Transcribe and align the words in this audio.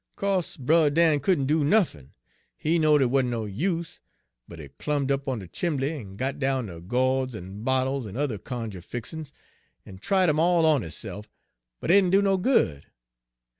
Page 0.17 0.21
190 0.21 0.41
"Co'se 0.41 0.57
Brer 0.65 0.89
Dan 0.89 1.19
couldn' 1.19 1.45
do 1.45 1.63
nuffin. 1.63 2.13
He 2.57 2.79
knowed 2.79 3.03
it 3.03 3.11
wa'n't 3.11 3.29
no 3.29 3.45
use, 3.45 3.99
but 4.47 4.57
he 4.57 4.69
clumb 4.69 5.05
up 5.11 5.27
on 5.27 5.37
de 5.37 5.47
chimbly 5.47 5.91
en 5.91 6.15
got 6.15 6.39
down 6.39 6.65
de 6.65 6.79
go'ds 6.81 7.35
en 7.35 7.61
bottles 7.63 8.07
en 8.07 8.15
yuther 8.15 8.39
cunjuh 8.39 8.81
fixin's, 8.83 9.31
en 9.85 9.99
tried 9.99 10.27
'em 10.27 10.39
all 10.39 10.65
on 10.65 10.81
hisse'f, 10.81 11.29
but 11.79 11.89
dey 11.89 11.97
didn' 12.01 12.09
do 12.09 12.23
no 12.23 12.35
good. 12.37 12.87